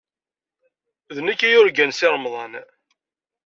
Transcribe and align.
D 1.15 1.17
nekk 1.25 1.41
ay 1.43 1.51
yurgan 1.53 1.91
Si 1.93 2.07
Remḍan. 2.13 2.53